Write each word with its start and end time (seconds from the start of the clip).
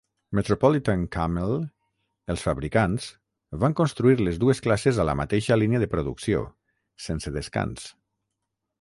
Metropolitan-Cammell, 0.37 1.53
els 2.35 2.45
fabricants, 2.47 3.07
van 3.65 3.77
construir 3.83 4.19
les 4.25 4.41
dues 4.47 4.65
classes 4.69 5.03
a 5.05 5.09
la 5.13 5.19
mateixa 5.23 5.61
línia 5.63 5.85
de 5.87 5.93
producció, 5.97 6.45
sense 7.09 7.39
descans. 7.41 7.91